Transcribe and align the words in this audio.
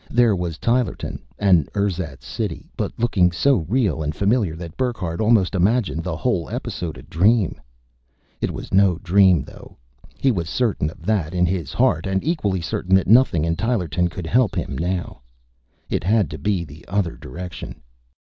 There 0.09 0.35
was 0.35 0.57
Tylerton 0.57 1.19
an 1.37 1.67
ersatz 1.77 2.25
city, 2.25 2.71
but 2.75 2.91
looking 2.97 3.31
so 3.31 3.57
real 3.69 4.01
and 4.01 4.15
familiar 4.15 4.55
that 4.55 4.75
Burckhardt 4.75 5.21
almost 5.21 5.53
imagined 5.53 6.03
the 6.03 6.15
whole 6.17 6.49
episode 6.49 6.97
a 6.97 7.03
dream. 7.03 7.61
It 8.41 8.49
was 8.49 8.73
no 8.73 8.97
dream, 8.97 9.43
though. 9.43 9.77
He 10.17 10.31
was 10.31 10.49
certain 10.49 10.89
of 10.89 11.05
that 11.05 11.35
in 11.35 11.45
his 11.45 11.71
heart 11.71 12.07
and 12.07 12.23
equally 12.23 12.61
certain 12.61 12.95
that 12.95 13.05
nothing 13.05 13.45
in 13.45 13.55
Tylerton 13.55 14.07
could 14.09 14.25
help 14.25 14.55
him 14.55 14.75
now. 14.75 15.21
It 15.87 16.03
had 16.03 16.31
to 16.31 16.39
be 16.39 16.63
the 16.65 16.83
other 16.87 17.15
direction. 17.15 17.83